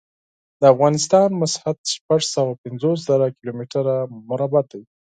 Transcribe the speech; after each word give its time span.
د 0.59 0.61
افغانستان 0.73 1.27
مسحت 1.41 1.77
شپږ 1.95 2.21
سوه 2.35 2.51
پنځوس 2.63 2.99
زره 3.09 3.27
کیلو 3.35 3.51
متره 3.59 3.95
مربع 4.29 4.63
دی. 4.71 4.81